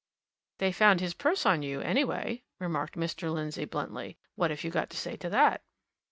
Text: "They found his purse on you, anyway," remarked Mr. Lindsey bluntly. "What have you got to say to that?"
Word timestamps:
"They 0.57 0.71
found 0.71 0.99
his 0.99 1.13
purse 1.13 1.45
on 1.45 1.61
you, 1.61 1.79
anyway," 1.79 2.41
remarked 2.57 2.95
Mr. 2.95 3.31
Lindsey 3.31 3.65
bluntly. 3.65 4.17
"What 4.33 4.49
have 4.49 4.63
you 4.63 4.71
got 4.71 4.89
to 4.89 4.97
say 4.97 5.15
to 5.17 5.29
that?" 5.29 5.61